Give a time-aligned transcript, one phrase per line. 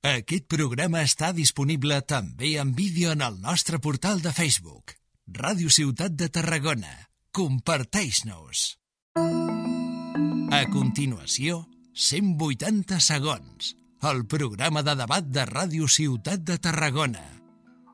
[0.00, 4.94] Aquest programa està disponible també en vídeo en el nostre portal de Facebook.
[5.28, 6.88] Ràdio Ciutat de Tarragona.
[7.36, 8.62] Comparteix-nos.
[10.56, 13.74] A continuació, 180 segons.
[14.00, 17.26] El programa de debat de Ràdio Ciutat de Tarragona.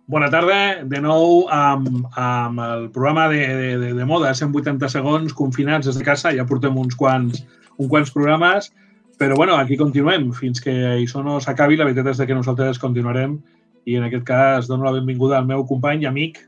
[0.07, 5.35] Bona tarda, de nou amb, amb el programa de, de, de, de moda, 180 segons,
[5.35, 7.43] confinats des de casa, ja portem uns quants,
[7.75, 8.71] uns quants programes,
[9.19, 11.79] però bueno, aquí continuem fins que això no s'acabi.
[11.79, 13.39] La veritat és que nosaltres continuarem
[13.87, 16.41] i en aquest cas dono la benvinguda al meu company i amic,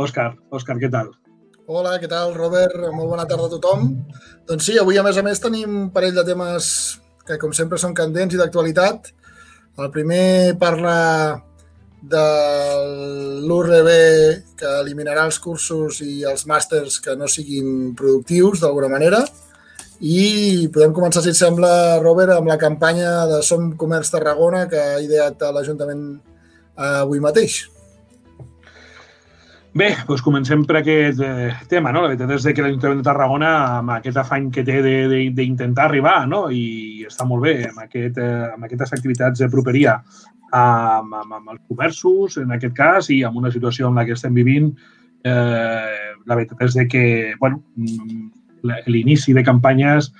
[0.00, 0.32] Òscar.
[0.50, 1.12] Òscar, què tal?
[1.70, 2.74] Hola, què tal, Robert?
[2.96, 3.92] Molt bona tarda a tothom.
[4.48, 6.70] Doncs sí, avui a més a més tenim un parell de temes
[7.28, 9.12] que com sempre són candents i d'actualitat.
[9.78, 10.96] El primer parla
[12.00, 12.24] de
[13.44, 13.90] l'URB
[14.58, 19.20] que eliminarà els cursos i els màsters que no siguin productius d'alguna manera
[20.00, 24.80] i podem començar, si et sembla, Robert, amb la campanya de Som Comerç Tarragona que
[24.80, 26.06] ha ideat l'Ajuntament
[26.80, 27.66] avui mateix.
[29.70, 31.92] Bé, doncs comencem per aquest eh, tema.
[31.92, 32.00] No?
[32.02, 34.80] La veritat és que l'Ajuntament de Tarragona, amb aquest afany que té
[35.36, 36.46] d'intentar arribar, no?
[36.50, 40.00] i està molt bé, amb, aquest, eh, amb aquestes activitats de properia,
[40.50, 44.16] amb, amb, amb els comerços, en aquest cas, i amb una situació en la que
[44.18, 44.72] estem vivint,
[45.22, 47.04] eh, la veritat és que,
[47.38, 47.62] bueno,
[48.62, 50.10] l'inici de campanyes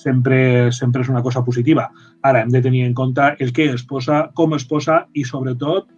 [0.00, 1.90] sempre, sempre és una cosa positiva.
[2.22, 5.88] Ara hem de tenir en compte el que es posa, com es posa i, sobretot,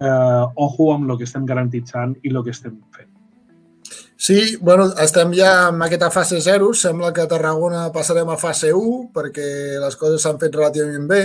[0.00, 3.10] eh, ojo amb el que estem garantitzant i el que estem fent.
[4.20, 6.74] Sí, bueno, estem ja en aquesta fase 0.
[6.76, 11.22] Sembla que a Tarragona passarem a fase 1 perquè les coses s'han fet relativament bé.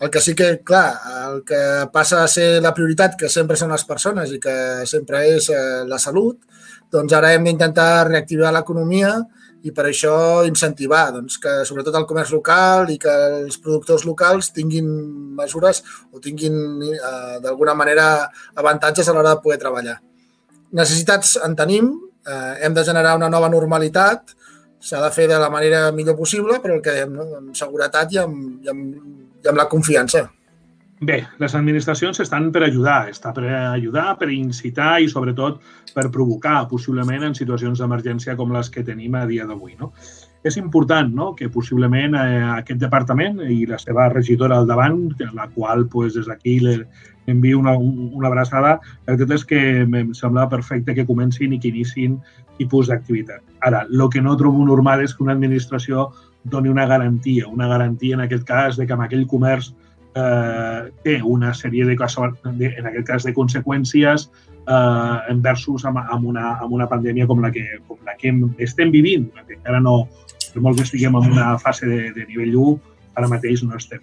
[0.00, 0.94] El que sí que, clar,
[1.26, 1.60] el que
[1.92, 4.56] passa a ser la prioritat, que sempre són les persones i que
[4.88, 6.40] sempre és eh, la salut,
[6.92, 9.14] doncs ara hem d'intentar reactivar l'economia
[9.66, 10.14] i per això
[10.46, 14.86] incentivar doncs, que sobretot el comerç local i que els productors locals tinguin
[15.38, 18.06] mesures o tinguin eh, d'alguna manera
[18.54, 19.96] avantatges a l'hora de poder treballar.
[20.76, 21.90] Necessitats en tenim,
[22.26, 24.36] eh, hem de generar una nova normalitat,
[24.86, 27.26] s'ha de fer de la manera millor possible, però el que dèiem, no?
[27.40, 28.96] amb seguretat i amb, i amb,
[29.42, 30.26] i amb la confiança.
[31.00, 35.58] Bé, les administracions estan per ajudar, està per ajudar, per incitar i, sobretot,
[35.92, 39.74] per provocar, possiblement, en situacions d'emergència com les que tenim a dia d'avui.
[39.76, 39.90] No?
[40.46, 41.34] És important no?
[41.36, 46.32] que, possiblement, eh, aquest departament i la seva regidora al davant, la qual, pues, des
[46.32, 46.56] d'aquí,
[47.26, 51.74] envio una, una abraçada, la veritat és que em sembla perfecte que comencin i que
[51.74, 52.22] inicin
[52.56, 53.42] tipus d'activitat.
[53.60, 56.08] Ara, el que no trobo normal és que una administració
[56.44, 59.74] doni una garantia, una garantia en aquest cas de que amb aquell comerç
[60.16, 66.26] eh, té una sèrie de, de, en aquest cas, de conseqüències eh, versus amb, amb,
[66.32, 68.32] una, amb una pandèmia com la que, com la que
[68.64, 70.06] estem vivint, que encara no,
[70.52, 72.76] per molt que estiguem en una fase de, de nivell 1,
[73.16, 74.02] ara mateix no estem.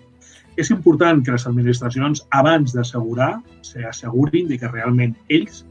[0.57, 5.63] És important que les administracions, abans d'assegurar, s'assegurin de que realment ells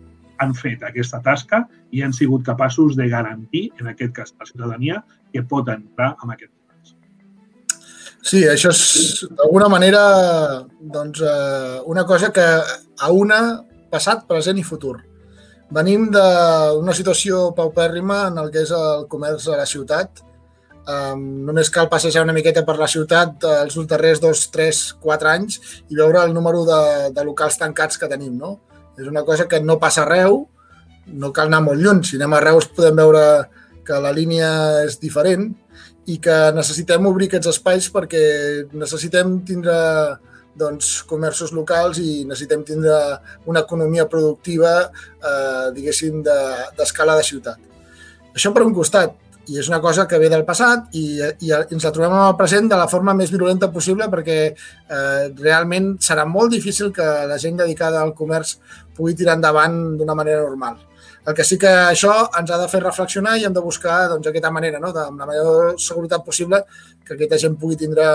[0.43, 1.63] han fet aquesta tasca
[1.95, 6.35] i han sigut capaços de garantir, en aquest cas, la ciutadania, que pot entrar en
[6.35, 6.51] aquest
[8.22, 10.03] Sí, això és d'alguna manera
[10.78, 13.41] doncs, eh, una cosa que a una
[13.91, 15.00] passat, present i futur.
[15.72, 20.22] Venim d'una situació paupèrrima en el que és el comerç a la ciutat.
[20.82, 25.31] Um, només cal passejar una miqueta per la ciutat eh, els darrers dos, tres, quatre
[25.31, 26.81] anys i veure el número de,
[27.15, 28.34] de locals tancats que tenim.
[28.38, 28.56] No?
[28.99, 30.43] És una cosa que no passa arreu,
[31.06, 32.03] no cal anar molt lluny.
[32.06, 33.22] Si anem a Reus podem veure
[33.87, 34.50] que la línia
[34.82, 35.53] és diferent,
[36.11, 38.23] i que necessitem obrir aquests espais perquè
[38.75, 39.77] necessitem tindre
[40.59, 42.97] doncs, comerços locals i necessitem tindre
[43.49, 44.73] una economia productiva,
[45.23, 47.69] eh, diguéssim, d'escala de, de ciutat.
[48.35, 49.15] Això per un costat,
[49.51, 52.37] i és una cosa que ve del passat i, i ens la trobem en el
[52.39, 57.41] present de la forma més virulenta possible perquè eh, realment serà molt difícil que la
[57.43, 58.55] gent dedicada al comerç
[58.95, 60.79] pugui tirar endavant d'una manera normal.
[61.27, 64.27] El que sí que això ens ha de fer reflexionar i hem de buscar doncs,
[64.27, 64.91] aquesta manera, no?
[64.94, 66.65] de, amb la major seguretat possible,
[67.06, 68.06] que aquesta gent pugui tindre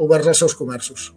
[0.00, 1.10] oberts els seus comerços.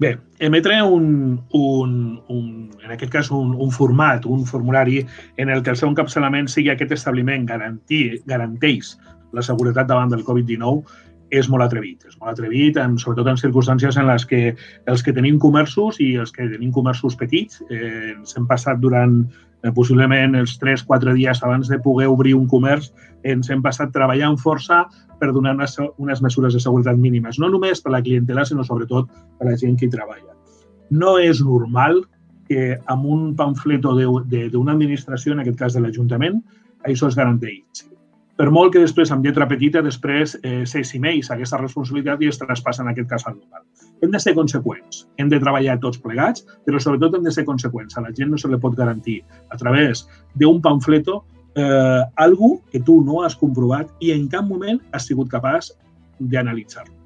[0.00, 1.96] Bé, emetre un, un,
[2.32, 2.44] un,
[2.84, 5.02] en aquest cas un, un format, un formulari
[5.36, 8.96] en el que el seu encapçalament sigui aquest establiment garantir, garanteix
[9.32, 10.82] la seguretat davant del Covid-19
[11.32, 12.04] és molt atrevit.
[12.08, 14.42] És molt atrevit, en, sobretot en circumstàncies en les que
[14.90, 19.22] els que tenim comerços i els que tenim comerços petits eh, ens hem passat durant
[19.24, 22.90] eh, possiblement els 3-4 dies abans de poder obrir un comerç,
[23.24, 24.82] ens hem passat treballant força
[25.20, 29.08] per donar unes, unes mesures de seguretat mínimes, no només per la clientela, sinó sobretot
[29.38, 30.36] per la gent que hi treballa.
[30.92, 32.02] No és normal
[32.50, 36.42] que amb un pamfleto d'una administració, en aquest cas de l'Ajuntament,
[36.84, 37.86] això es garanteix
[38.42, 42.82] per molt que després, amb lletra petita, després eh, s'essimeix aquesta responsabilitat i es traspassa
[42.82, 43.62] en aquest cas al local.
[44.02, 45.04] hem de ser conseqüents.
[45.22, 47.94] Hem de treballar tots plegats, però sobretot hem de ser conseqüents.
[47.94, 50.02] A la gent no se li pot garantir a través
[50.34, 51.20] d'un pamfleto
[51.54, 55.70] eh, algú que tu no has comprovat i en cap moment has sigut capaç
[56.18, 56.98] d'analitzar-lo.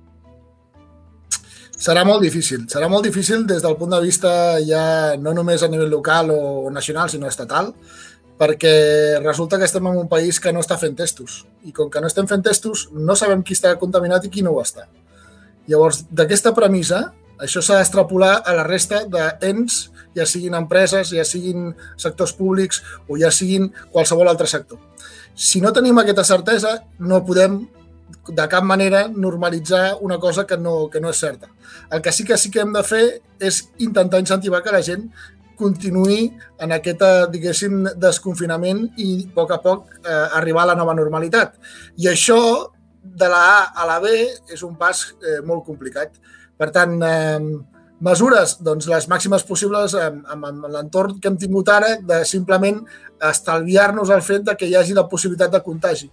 [1.77, 2.65] Serà molt difícil.
[2.73, 6.71] Serà molt difícil des del punt de vista ja no només a nivell local o
[6.73, 7.75] nacional, sinó estatal,
[8.39, 11.45] perquè resulta que estem en un país que no està fent testos.
[11.65, 14.53] I com que no estem fent testos, no sabem qui està contaminat i qui no
[14.55, 14.87] ho està.
[15.67, 17.09] Llavors, d'aquesta premissa,
[17.43, 19.87] això s'ha d'extrapolar a la resta d'ens,
[20.17, 24.81] ja siguin empreses, ja siguin sectors públics o ja siguin qualsevol altre sector.
[25.37, 27.67] Si no tenim aquesta certesa, no podem
[28.29, 31.51] de cap manera normalitzar una cosa que no, que no és certa.
[31.91, 33.05] El que sí que sí que hem de fer
[33.39, 35.11] és intentar incentivar que la gent
[35.59, 36.31] continuï
[36.63, 41.57] en aquest, diguéssim, desconfinament i a poc a poc eh, arribar a la nova normalitat.
[42.03, 42.41] I això,
[43.03, 44.13] de la A a la B,
[44.53, 46.15] és un pas eh, molt complicat.
[46.57, 47.41] Per tant, eh,
[48.07, 52.83] mesures, doncs, les màximes possibles amb, amb l'entorn que hem tingut ara de simplement
[53.25, 56.11] estalviar-nos el fet de que hi hagi la possibilitat de contagi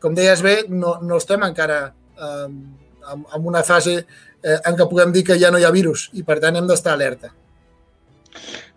[0.00, 4.88] com deies bé, no, no estem encara eh, en, en una fase eh, en què
[4.88, 7.32] puguem dir que ja no hi ha virus i, per tant, hem d'estar alerta.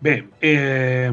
[0.04, 1.10] Bé, eh,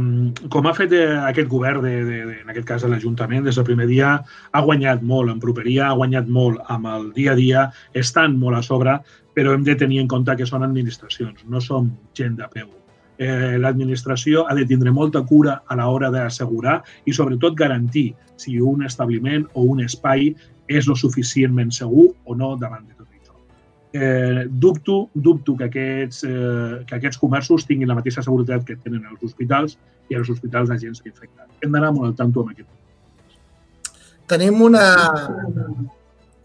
[0.52, 3.60] com ha fet eh, aquest govern, de, de, de, en aquest cas de l'Ajuntament, des
[3.60, 4.16] del primer dia,
[4.52, 8.60] ha guanyat molt en properia, ha guanyat molt amb el dia a dia, estan molt
[8.60, 9.00] a sobre,
[9.38, 12.72] però hem de tenir en compte que són administracions, no som gent de peu
[13.22, 18.10] eh, l'administració ha de tindre molta cura a l'hora d'assegurar i sobretot garantir
[18.42, 20.32] si un establiment o un espai
[20.68, 23.11] és lo suficientment segur o no davant de tot.
[23.94, 29.04] Eh, dubto, dubto que aquests, eh, que aquests comerços tinguin la mateixa seguretat que tenen
[29.10, 29.76] els hospitals
[30.08, 31.52] i els hospitals d'agents infectats.
[31.60, 32.70] Hem d'anar molt al tanto amb aquest.
[34.32, 34.86] Tenim una,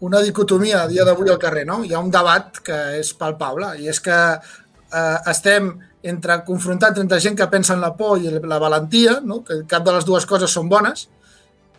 [0.03, 1.83] una dicotomia a dia d'avui al carrer, no?
[1.87, 5.71] Hi ha un debat que és palpable i és que eh, estem
[6.07, 9.43] entre confrontats entre gent que pensa en la por i la valentia, no?
[9.43, 11.07] que cap de les dues coses són bones,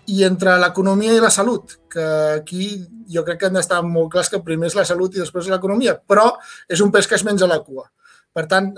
[0.08, 2.04] i entre l'economia i la salut, que
[2.38, 2.70] aquí
[3.12, 5.98] jo crec que han d'estar molt clars que primer és la salut i després l'economia,
[6.00, 6.30] però
[6.68, 7.84] és un pes que es menja la cua.
[8.32, 8.68] Per tant,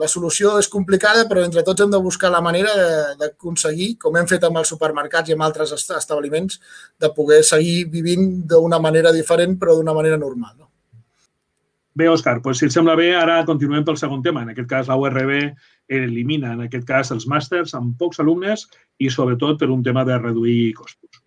[0.00, 2.72] la solució és complicada, però entre tots hem de buscar la manera
[3.20, 6.58] d'aconseguir, com hem fet amb els supermercats i amb altres establiments,
[6.98, 10.56] de poder seguir vivint d'una manera diferent, però d'una manera normal.
[10.58, 10.70] No?
[11.96, 14.42] Bé, Òscar, doncs, si et sembla bé, ara continuem pel segon tema.
[14.44, 15.30] En aquest cas, la URB
[15.96, 18.66] elimina, en aquest cas, els màsters amb pocs alumnes
[19.00, 21.22] i, sobretot, per un tema de reduir costos.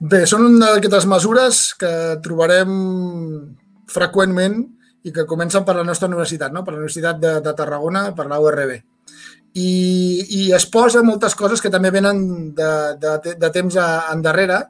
[0.00, 1.92] Bé, són una d'aquestes mesures que
[2.24, 2.72] trobarem
[3.92, 4.58] freqüentment
[5.06, 6.64] i que comencen per la nostra universitat, no?
[6.64, 8.74] per la Universitat de, de Tarragona, per la URB.
[9.56, 9.70] I,
[10.40, 12.18] I es posa moltes coses que també venen
[12.56, 12.70] de,
[13.00, 13.76] de, de temps
[14.12, 14.64] endarrere,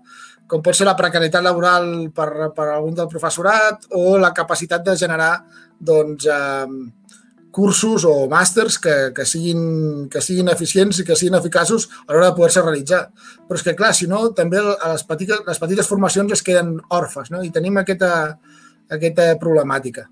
[0.47, 4.95] com pot ser la precarietat laboral per, per algun del professorat o la capacitat de
[4.99, 5.33] generar
[5.79, 7.17] doncs, eh,
[7.57, 12.29] cursos o màsters que, que, siguin, que siguin eficients i que siguin eficaços a l'hora
[12.29, 13.07] de poder-se realitzar.
[13.49, 17.33] Però és que, clar, si no, també les petites, les petites formacions es queden orfes
[17.33, 17.41] no?
[17.41, 18.11] i tenim aquesta,
[18.93, 20.05] aquesta problemàtica.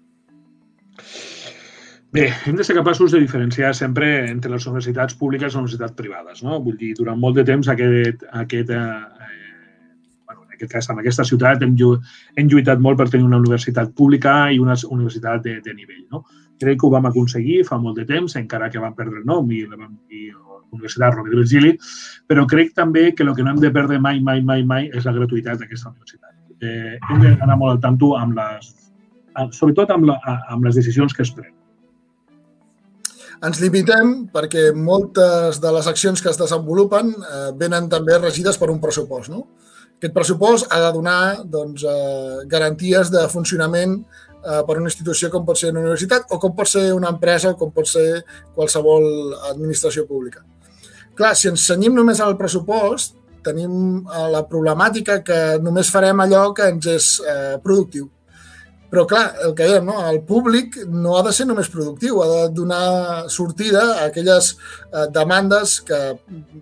[2.14, 5.96] Bé, hem de ser capaços de diferenciar sempre entre les universitats públiques i les universitats
[5.98, 6.44] privades.
[6.46, 6.60] No?
[6.62, 8.82] Vull dir, durant molt de temps aquest, aquest eh,
[10.54, 11.74] aquest cas, en aquesta ciutat hem,
[12.36, 16.06] hem lluitat molt per tenir una universitat pública i una universitat de, de nivell.
[16.12, 16.24] No?
[16.60, 19.50] Crec que ho vam aconseguir fa molt de temps, encara que vam perdre el nom
[19.50, 20.26] i dir
[20.74, 21.72] Universitat Rovira i Virgili,
[22.26, 25.06] però crec també que el que no hem de perdre mai, mai, mai, mai és
[25.06, 26.32] la gratuïtat d'aquesta universitat.
[26.64, 28.72] Eh, hem d'anar molt al tanto amb les,
[29.52, 30.18] sobretot amb, la,
[30.50, 31.52] amb les decisions que es prenen.
[33.44, 38.70] Ens limitem perquè moltes de les accions que es desenvolupen eh, venen també regides per
[38.72, 39.32] un pressupost.
[39.32, 39.44] No?
[39.98, 45.44] Aquest pressupost ha de donar doncs, eh, garanties de funcionament eh, per una institució com
[45.46, 48.24] pot ser una universitat o com pot ser una empresa o com pot ser
[48.54, 49.06] qualsevol
[49.52, 50.44] administració pública.
[51.14, 56.68] Clar, si ens només al pressupost, tenim eh, la problemàtica que només farem allò que
[56.72, 58.10] ens és eh, productiu.
[58.92, 59.96] Però, clar, el que dèiem, no?
[60.06, 65.06] el públic no ha de ser només productiu, ha de donar sortida a aquelles eh,
[65.14, 65.98] demandes que,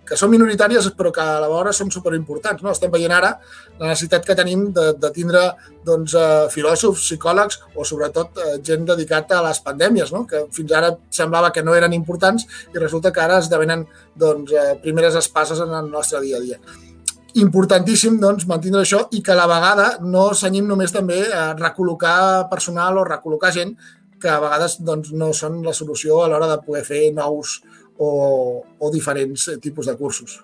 [0.09, 2.63] que són minoritàries però que a la vegada són superimportants.
[2.65, 2.73] No?
[2.73, 3.35] Estem veient ara
[3.79, 5.43] la necessitat que tenim de, de tindre
[5.85, 10.25] doncs, eh, filòsofs, psicòlegs o sobretot eh, gent dedicat a les pandèmies, no?
[10.31, 13.85] que fins ara semblava que no eren importants i resulta que ara esdevenen
[14.17, 16.63] doncs, eh, primeres espases en el nostre dia a dia
[17.41, 22.49] importantíssim doncs, mantindre això i que a la vegada no senyim només també a recol·locar
[22.51, 23.75] personal o recol·locar gent
[24.23, 27.61] que a vegades doncs, no són la solució a l'hora de poder fer nous
[27.99, 30.41] o, o diferents tipus de cursos.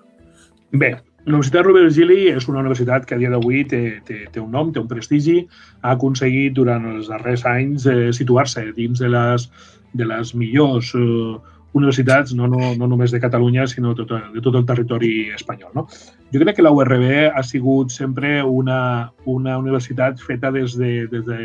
[0.73, 0.97] Bé,
[1.29, 4.53] La Universitat Rovira Virgili és una universitat que a dia d'avui té, té, té un
[4.55, 5.43] nom, té un prestigi,
[5.83, 9.45] ha aconseguit durant els darrers anys eh, situar-se dins de les,
[9.93, 11.35] de les millors eh,
[11.73, 15.73] universitats, no, no, no només de Catalunya, sinó tot, de tot el territori espanyol.
[15.75, 15.87] No?
[16.33, 21.27] Jo crec que la URB ha sigut sempre una, una universitat feta des de, des
[21.27, 21.41] de,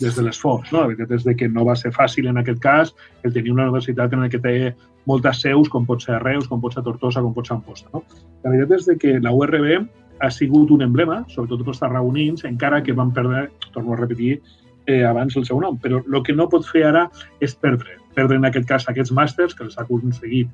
[0.00, 0.72] des de l'esforç.
[0.72, 0.82] No?
[0.82, 4.16] La veritat és que no va ser fàcil en aquest cas el tenir una universitat
[4.16, 4.72] en la que té
[5.06, 7.90] moltes seus, com pot ser Reus, com pot ser Tortosa, com pot ser Amposta.
[7.94, 8.04] No?
[8.44, 9.88] La veritat és que la URB
[10.20, 14.40] ha sigut un emblema, sobretot pels tarragonins, encara que van perdre, torno a repetir,
[14.86, 15.78] eh, abans el seu nom.
[15.80, 17.08] Però el que no pot fer ara
[17.40, 17.96] és perdre.
[18.16, 20.48] Perdre en aquest cas aquests màsters, que els ha aconseguit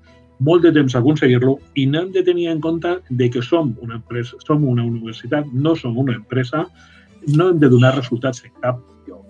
[0.47, 3.97] molt de temps aconseguir-lo, i no hem de tenir en compte de que som una
[3.97, 6.67] empresa, som una universitat, no som una empresa,
[7.33, 9.25] no hem de donar resultats en cap lloc.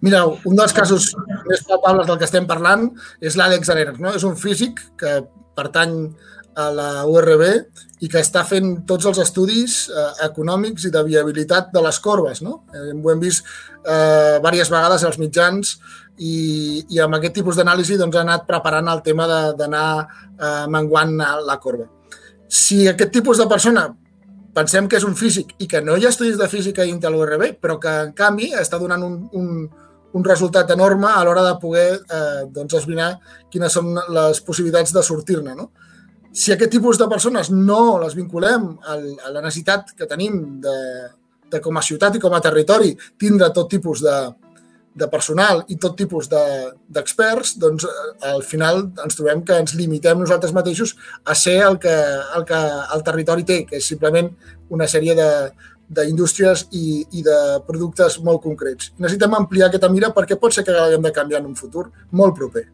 [0.00, 1.10] Mira, un dels casos
[1.48, 2.88] més palpables del que estem parlant
[3.20, 3.98] és l'Àlex Arenas.
[4.02, 4.14] No?
[4.14, 5.20] És un físic que
[5.58, 5.96] pertany
[6.54, 7.44] a la URB
[8.02, 12.42] i que està fent tots els estudis eh, econòmics i de viabilitat de les corbes.
[12.42, 12.62] No?
[12.74, 15.76] Eh, ho hem vist eh, diverses vegades als mitjans
[16.18, 19.28] i, i amb aquest tipus d'anàlisi doncs, ha anat preparant el tema
[19.58, 21.16] d'anar eh, menguant
[21.46, 21.88] la corba.
[22.52, 23.86] Si aquest tipus de persona
[24.52, 27.54] pensem que és un físic i que no hi ha estudis de física dintre l'URB,
[27.62, 29.62] però que en canvi està donant un, un,
[30.12, 33.14] un resultat enorme a l'hora de poder eh, doncs, esbrinar
[33.50, 35.56] quines són les possibilitats de sortir-ne.
[35.56, 35.70] No?
[36.32, 40.76] Si aquest tipus de persones no les vinculem a la necessitat que tenim de,
[41.52, 44.16] de com a ciutat i com a territori tindre tot tipus de,
[44.96, 49.76] de personal i tot tipus d'experts, de, doncs eh, al final ens trobem que ens
[49.76, 52.64] limitem nosaltres mateixos a ser el que el, que
[52.96, 54.32] el territori té, que és simplement
[54.72, 55.30] una sèrie de,
[55.92, 58.94] d'indústries i, i de productes molt concrets.
[58.96, 62.38] Necessitem ampliar aquesta mira perquè pot ser que haguem de canviar en un futur molt
[62.38, 62.70] proper.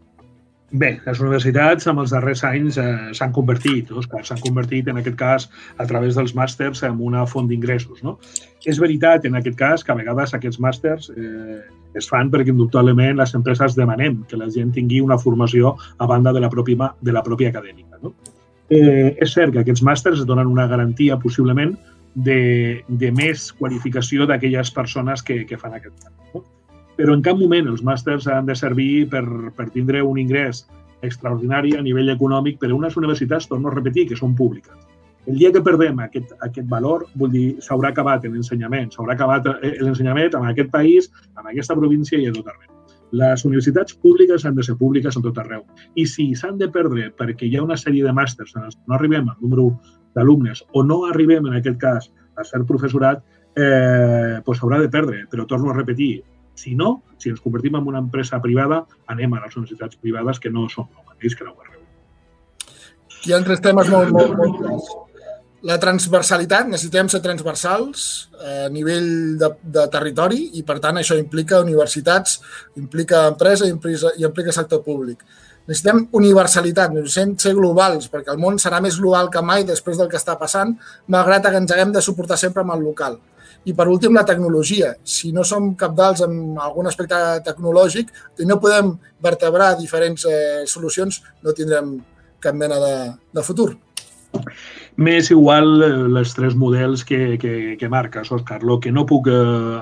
[0.70, 5.16] Bé, les universitats amb els darrers anys eh, s'han convertit, Òscar, s'han convertit en aquest
[5.16, 5.46] cas
[5.80, 8.02] a través dels màsters en una font d'ingressos.
[8.04, 8.18] No?
[8.68, 11.62] És veritat en aquest cas que a vegades aquests màsters eh,
[11.96, 16.37] es fan perquè indubtablement les empreses demanem que la gent tingui una formació a banda
[16.37, 18.02] de la pròpia, de la pròpia acadèmica.
[18.02, 18.12] No?
[18.68, 21.72] Eh, és cert que aquests màsters donen una garantia possiblement
[22.12, 26.20] de, de més qualificació d'aquelles persones que, que fan aquest camp.
[26.34, 26.44] No?
[26.99, 29.23] Però en cap moment els màsters han de servir per,
[29.55, 30.64] per tindre un ingrés
[31.07, 34.75] extraordinari a nivell econòmic per a unes universitats, torno a repetir, que són públiques.
[35.28, 39.76] El dia que perdem aquest, aquest valor, vull dir, s'haurà acabat l'ensenyament, s'haurà acabat eh,
[39.85, 42.73] l'ensenyament en aquest país, en aquesta província i a tot arreu.
[43.21, 45.62] Les universitats públiques han de ser públiques en tot arreu.
[45.95, 48.88] I si s'han de perdre perquè hi ha una sèrie de màsters en els que
[48.88, 49.69] no arribem al número
[50.17, 53.23] d'alumnes o no arribem, en aquest cas, a ser professorat,
[53.55, 55.23] eh, pues haurà de perdre.
[55.31, 56.25] Però torno a repetir,
[56.59, 60.50] si no, si ens convertim en una empresa privada, anem a les universitats privades que
[60.50, 61.77] no són el mateix que la URB.
[63.27, 64.88] Hi ha tres temes molt, molt, molt clars.
[65.67, 68.03] La transversalitat, necessitem ser transversals
[68.38, 69.09] a nivell
[69.41, 72.37] de, de territori i, per tant, això implica universitats,
[72.79, 75.25] implica empresa i implica, i implica sector públic.
[75.68, 80.08] Necessitem universalitat, necessitem ser globals, perquè el món serà més global que mai després del
[80.08, 80.72] que està passant,
[81.12, 83.18] malgrat que ens haguem de suportar sempre amb el local.
[83.68, 84.94] I per últim, la tecnologia.
[85.04, 91.20] Si no som capdals en algun aspecte tecnològic i no podem vertebrar diferents eh, solucions,
[91.44, 91.98] no tindrem
[92.40, 92.94] cap mena de,
[93.34, 93.75] de futur.
[94.99, 95.88] M'és igual eh,
[96.19, 98.57] els tres models que, que, que marques, Òscar.
[98.64, 99.37] El que no puc eh,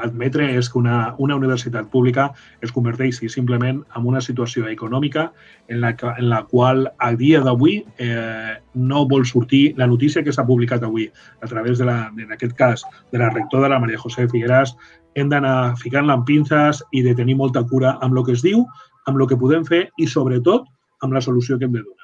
[0.04, 2.26] admetre és que una, una universitat pública
[2.60, 5.30] es converteixi simplement en una situació econòmica
[5.72, 10.36] en la, en la qual a dia d'avui eh, no vol sortir la notícia que
[10.36, 11.08] s'ha publicat avui
[11.40, 14.76] a través de la, en aquest cas, de la rectora, la Maria José Figueras,
[15.16, 18.66] hem d'anar ficant-la en pinces i de tenir molta cura amb el que es diu,
[19.08, 20.68] amb el que podem fer i, sobretot,
[21.00, 21.95] amb la solució que hem de donar.